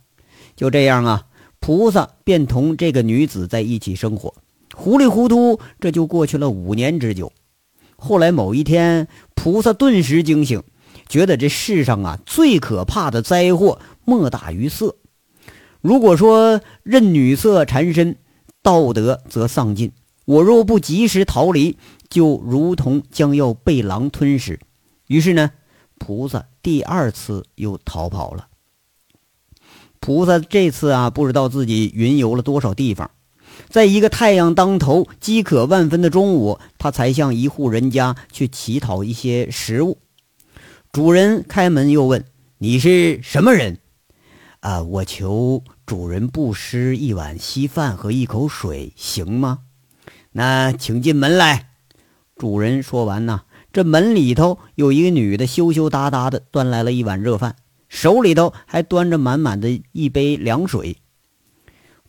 [0.55, 1.25] 就这样啊，
[1.59, 4.33] 菩萨便同这个女子在一起生活，
[4.73, 7.33] 糊里糊涂这就过去了五年之久。
[7.95, 10.63] 后来某一天，菩萨顿时惊醒，
[11.08, 14.95] 觉得这世上啊最可怕的灾祸莫大于色。
[15.81, 18.17] 如果说任女色缠身，
[18.62, 19.91] 道德则丧尽。
[20.25, 21.77] 我若不及时逃离，
[22.10, 24.60] 就如同将要被狼吞噬。
[25.08, 25.51] 于是呢，
[25.99, 28.47] 菩萨第二次又逃跑了。
[29.99, 33.12] 菩萨这次啊，不知道自己云游了多少地方，
[33.69, 39.97] 在一个太阳当头、饥渴万分的中午，他才向一户人家去乞讨一些食物。
[40.91, 42.25] 主人开门又问
[42.59, 43.79] ：“你是什么人
[44.61, 49.59] ？”“啊，我求主人布施一碗稀饭和一口水，行吗
[50.31, 51.69] ？”“那请进门来。”
[52.35, 57.55] 主人说完呢，这门里头有一个女的羞羞答答的端来了一碗热饭，
[57.87, 60.97] 手里头还端着满满的一杯凉水。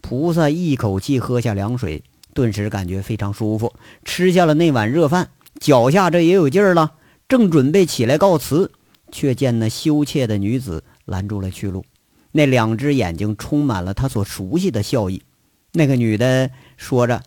[0.09, 3.73] 菩萨一口气喝下凉水，顿时感觉非常舒服，
[4.05, 6.93] 吃下了那碗热饭，脚下这也有劲儿了。
[7.27, 8.71] 正准备起来告辞，
[9.11, 11.85] 却见那羞怯的女子拦住了去路。
[12.31, 15.25] 那两只眼睛充满了他所熟悉的笑意。
[15.73, 17.25] 那个女的说着：“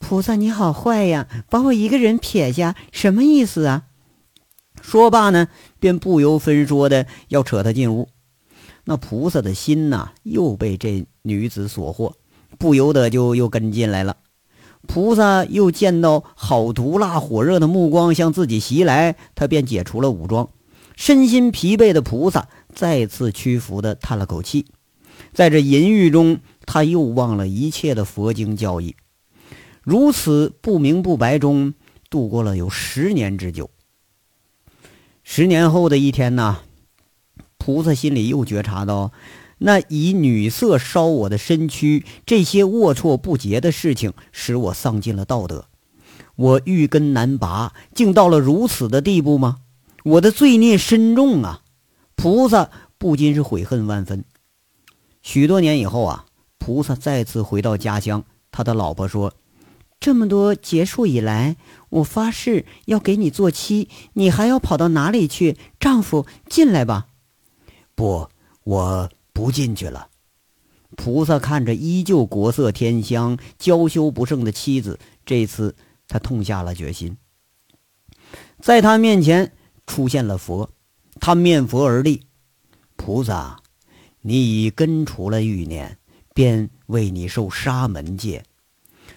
[0.00, 3.82] 菩萨你好坏呀，把我一个人撇下，什么意思啊？”
[4.80, 8.08] 说罢呢，便不由分说的要扯他进屋。
[8.84, 12.14] 那菩萨的心呐，又被这女子所惑，
[12.62, 14.18] 不由得就又跟进来了。
[14.86, 20.48] 菩萨又见到好毒辣火热的目光向自己袭来，他便解除了武装。
[20.94, 24.66] 身心疲惫的菩萨再次屈服地叹了口气，
[25.32, 28.94] 在这淫欲中，他又忘了一切的佛经教义。
[29.82, 31.74] 如此不明不白中
[32.10, 33.70] 度过了有十年之久。
[35.24, 36.58] 十年后的一天呢，
[37.58, 39.10] 菩萨心里又觉察到。
[39.64, 45.66] 那以女色烧我的身躯，这些龌龊不洁的事情，使我丧尽了道德。
[46.34, 49.58] 我欲根难拔，竟到了如此的地步吗？
[50.04, 51.62] 我的罪孽深重啊！
[52.16, 54.24] 菩萨不禁是悔恨万分。
[55.22, 56.24] 许多年以后啊，
[56.58, 59.34] 菩萨再次回到家乡，他的老婆说
[60.00, 61.56] ：“这么多劫数以来，
[61.90, 65.56] 我发誓要给你做妻，你还要跑到哪里去？
[65.78, 67.06] 丈夫，进来吧。”
[67.94, 68.28] 不，
[68.64, 69.10] 我。
[69.32, 70.08] 不进去了。
[70.96, 75.74] 菩萨看着依旧国色天香、娇羞不胜的妻子，这次
[76.06, 77.16] 他痛下了决心。
[78.60, 79.52] 在他面前
[79.86, 80.70] 出现了佛，
[81.18, 82.22] 他面佛而立
[82.96, 83.62] ：“菩萨，
[84.20, 85.98] 你已根除了欲念，
[86.34, 88.44] 便为你受沙门戒。”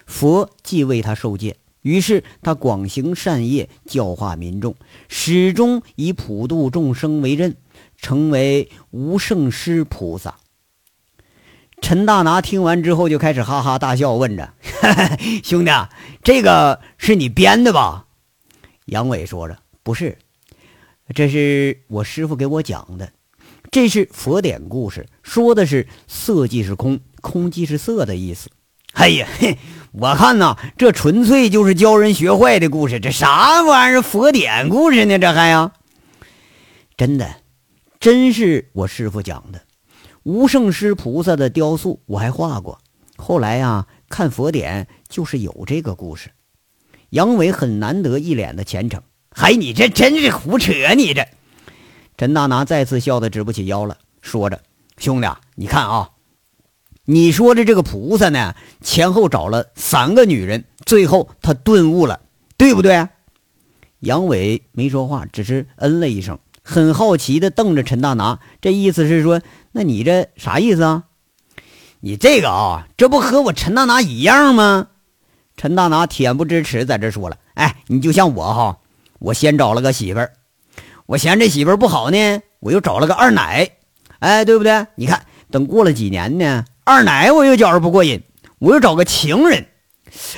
[0.06, 4.74] 佛既为他受戒，于是他广行善业，教化民众，
[5.08, 7.56] 始终以普度众生为任。
[7.98, 10.36] 成为无圣师菩萨。
[11.82, 14.54] 陈大拿听完之后就开始哈哈大笑，问着
[15.44, 15.70] ：“兄弟，
[16.22, 18.06] 这个是你编的吧？”
[18.86, 20.16] 杨伟说着：“不是，
[21.14, 23.12] 这是我师傅给我讲的，
[23.70, 28.50] 这是佛典故事，说的是色即是空，空即是色的意思。”
[28.94, 29.28] 哎呀，
[29.92, 35.18] 我看呐，这纯粹就是教人学坏的故事，这啥玩意儿佛典故事呢？
[35.18, 35.72] 这还呀？
[36.96, 37.36] 真的。
[38.06, 39.62] 真是我师傅讲的，
[40.22, 42.78] 无圣师菩萨的雕塑我还画过。
[43.16, 46.30] 后来呀，看佛典就是有这个故事。
[47.10, 50.72] 杨伟很难得一脸的虔诚，嗨，你这真是胡扯！
[50.96, 51.26] 你这，
[52.16, 54.62] 陈大拿再次笑得直不起腰了，说着
[54.98, 56.10] ：“兄弟，你看啊，
[57.06, 62.20] 你说的这个菩萨呢，前后找了三个女人，最后他顿悟了，
[62.56, 63.08] 对不对？”
[63.98, 66.38] 杨伟没说话，只是嗯了一声。
[66.68, 71.04] 很好奇的瞪着陈大拿，这意思是说，那你这啥意思啊？
[72.00, 74.88] 你这个啊，这不和我陈大拿一样吗？
[75.56, 78.78] 陈大拿恬不知耻，在这说了，哎，你就像我哈，
[79.20, 80.32] 我先找了个媳妇儿，
[81.06, 83.70] 我嫌这媳妇儿不好呢，我又找了个二奶，
[84.18, 84.86] 哎，对不对？
[84.96, 88.24] 你看，等过了几年呢，二奶我又觉着不过瘾，
[88.58, 89.68] 我又找个情人，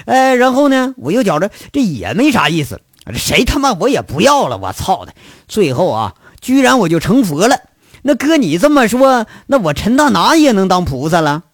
[0.04, 2.82] 哎，然后呢，我又觉着这也没啥意思。
[3.14, 4.58] 谁他妈我也不要了！
[4.58, 5.14] 我操的！
[5.46, 7.60] 最后啊，居然我就成佛了。
[8.02, 11.44] 那哥你这么说，那我陈大拿也能当菩萨了？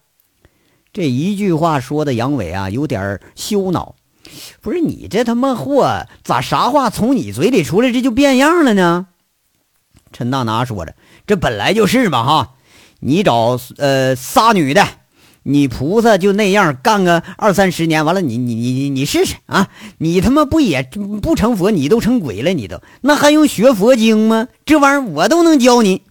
[0.93, 3.95] 这一句话说的杨伟啊，有点羞恼。
[4.61, 9.07] 不是你这他妈货，咋啥话从你嘴里出来这就变样了呢？
[10.11, 10.95] 陈大拿说着
[11.27, 12.53] ：“这本来就是嘛哈，
[12.99, 14.85] 你找呃仨女的。”
[15.47, 19.69] 你菩萨就那样干个二三十年，完了你你你你你试试啊！
[19.99, 20.89] 你他妈不也
[21.21, 24.47] 不成佛，你都成鬼了，你都那还用学佛经吗？
[24.65, 26.01] 这玩意儿我都能教你。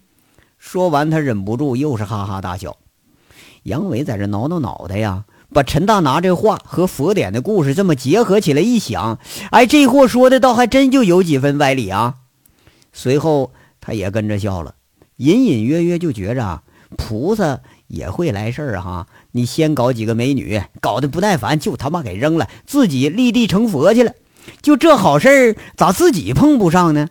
[0.57, 2.76] 说完，他忍不住又是哈哈大笑。
[3.64, 9.18] 杨伟在这挠挠脑袋呀，把陈大拿这话和佛典的故事这么结合起来一想，
[9.51, 12.14] 哎，这货说的倒还真就有几分歪理啊。
[12.93, 14.76] 随后他也跟着笑了，
[15.16, 16.62] 隐隐约约就觉着
[16.97, 17.59] 菩萨
[17.89, 19.09] 也会来事儿哈。
[19.37, 24.14] 你先搞几个美女，搞得不耐烦，就他妈给扔了，自己立地成佛去了。
[24.62, 27.09] 就这好事儿，咋自己碰不上呢？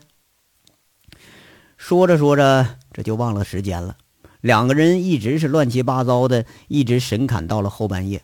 [1.75, 3.97] 说着说着，这就忘了时间了。
[4.39, 8.23] 两个人一直是乱七八糟的，一直神侃到了后半夜。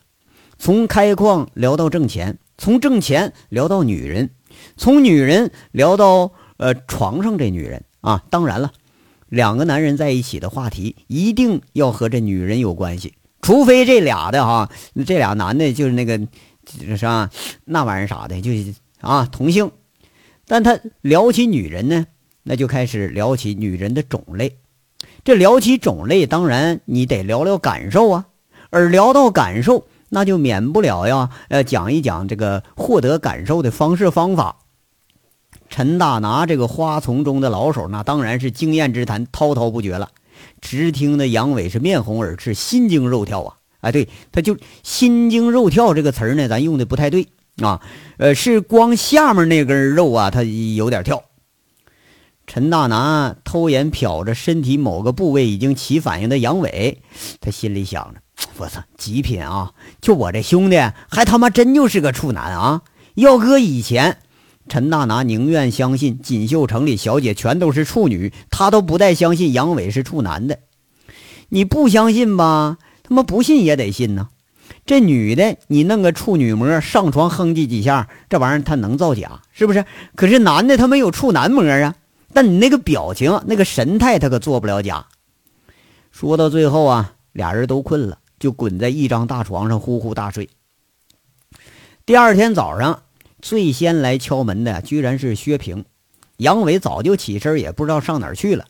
[0.57, 4.29] 从开矿聊到挣钱，从挣钱聊到女人，
[4.77, 8.23] 从女人聊到呃床上这女人啊。
[8.29, 8.71] 当然了，
[9.27, 14.69] 两个男人在一起的话题一定要和这女人有关系，除非这俩的哈，
[15.05, 16.19] 这俩男的就是那个
[16.95, 17.29] 是吧？
[17.65, 18.51] 那玩意儿啥的，就
[19.01, 19.71] 啊同性。
[20.45, 22.05] 但他聊起女人呢，
[22.43, 24.57] 那就开始聊起女人的种类。
[25.23, 28.25] 这聊起种类，当然你得聊聊感受啊。
[28.71, 34.57] 而聊到感受，那就免不了呀，呃，讲一讲这个获得感受的方式方法。
[35.69, 40.09] 陈大拿这个花丛中的老手，那当然是经验之谈滔滔不绝了。
[40.61, 43.55] 直听的杨伟是面红耳赤，心惊肉跳啊！
[43.81, 47.27] 哎，对，他就心惊肉跳这个词儿呢，咱用的不太对。
[47.61, 47.81] 啊，
[48.17, 51.23] 呃，是光下面那根肉啊，他有点跳。
[52.47, 57.01] 陈大拿偷眼瞟着身体某个部位已经起反应的杨伟，
[57.41, 58.21] 他心里想着：
[58.57, 59.73] 我操，极品啊！
[60.01, 60.77] 就我这兄弟，
[61.09, 62.81] 还他妈真就是个处男啊！
[63.15, 64.19] 要搁以前，
[64.69, 70.59] 陈大拿宁愿相信锦绣城里小姐全都是处女，他都不带相信杨伟是处男的。
[71.49, 72.77] 你不相信吧？
[73.03, 74.29] 他妈不信也得信呢。
[74.85, 79.83] 这女的，你弄个处女膜上床哼唧几下，这玩意儿她能造假是不是？
[80.15, 81.95] 可是男的他没有处男膜啊，
[82.33, 85.07] 但你那个表情、那个神态，他可做不了假。
[86.11, 90.49] 说到最后啊，俩人都困了，就滚在一张大床上呼呼大睡。
[92.05, 93.03] 第二天早上，
[93.41, 95.85] 最先来敲门的居然是薛平。
[96.37, 98.65] 杨伟早就起身，也不知道上哪儿去了，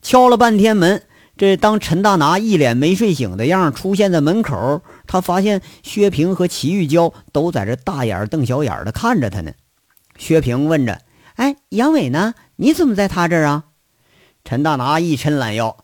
[0.00, 1.02] 敲了半天门。
[1.36, 9.52] 这当陈大拿一脸没睡醒的样出现在门口，他发现薛平和齐玉娇都在这大眼瞪小眼的看着他呢。
[10.18, 11.00] 薛平问着
[11.36, 12.34] ：“哎，杨伟呢？
[12.56, 13.64] 你怎么在他这儿啊？”
[14.44, 15.76] 陈大拿一抻懒腰：“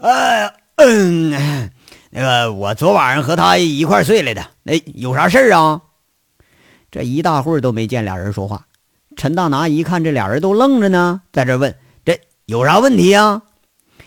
[0.00, 1.70] 哎，嗯，
[2.10, 4.46] 那个我昨晚上和他一块睡来的。
[4.64, 5.82] 哎，有啥事儿啊？”
[6.96, 8.66] 这一大会儿都没见俩人说话。
[9.16, 11.76] 陈大拿一看这俩人都愣着呢，在这问
[12.06, 13.42] ：“这有啥问题呀？”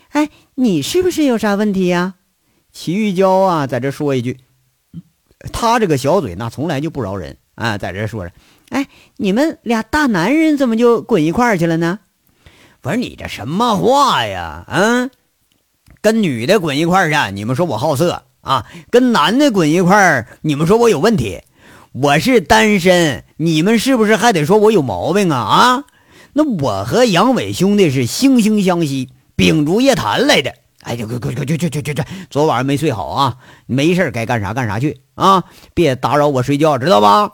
[0.10, 2.16] 哎，你是不是有啥问题呀？
[2.72, 4.40] 齐玉娇啊，在这说一句，
[5.54, 8.32] 他这个小嘴那从来就不饶人啊，在这说着，
[8.70, 8.88] 哎，
[9.18, 12.00] 你们俩大男人怎么就滚一块儿去了呢？
[12.82, 14.66] 不是你这什么话呀？
[14.68, 15.12] 嗯，
[16.02, 18.66] 跟女的滚一块儿去，你们说我好色啊？
[18.90, 21.40] 跟男的滚一块儿，你们说我有问题？
[22.02, 25.38] 我是单身，你们是不是还得说我有毛病啊？
[25.38, 25.84] 啊？
[26.32, 29.10] 那我和杨伟兄弟是惺惺相惜。
[29.36, 32.02] 秉烛夜谈来的，哎，就快快快去去去去去！
[32.30, 35.44] 昨晚上没睡好啊，没事该干啥干啥去啊，
[35.74, 37.34] 别打扰我睡觉，知道吧？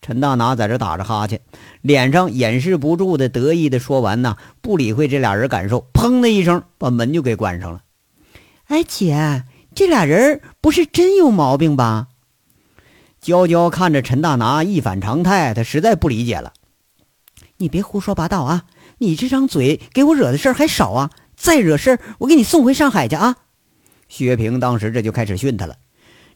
[0.00, 1.40] 陈大拿在这打着哈欠，
[1.82, 7.82] 脸上掩饰不住的得意的说完呢，不理会这俩人感受，砰的一声把门就给关上了。
[8.68, 12.08] 哎，姐，这俩人不是真有毛病吧？
[13.22, 16.52] 娇娇看着陈大拿一反常态，她实在不理解了。
[17.58, 18.64] 你别胡说八道啊！
[18.98, 21.10] 你这张嘴给我惹的事儿还少啊！
[21.36, 23.36] 再惹事儿，我给你送回上海去啊！
[24.08, 25.76] 薛平当时这就开始训他了。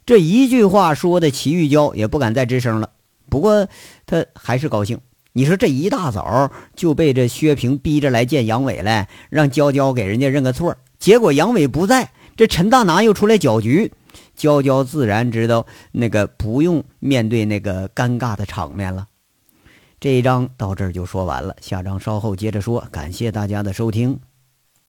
[0.07, 2.91] 这一句话说的，齐玉娇也不敢再吱声了。
[3.28, 3.66] 不过
[4.07, 5.01] 他还是高兴。
[5.32, 10.76] 你说这一大早就被这薛平逼着来见杨伟来，让娇娇给人家认个错。
[11.01, 13.93] 结果杨伟不在，这陈大拿又出来搅局，
[14.37, 19.07] 娇娇自然知道那个不用面对那个尴尬的场面了。
[19.99, 22.87] 这一章到这儿就说完了，下章稍后接着说。
[22.93, 24.20] 感谢大家的收听。